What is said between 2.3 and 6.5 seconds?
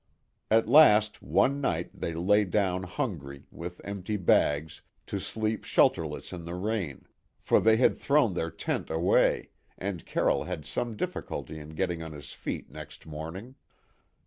down hungry, with empty bags, to sleep shelterless in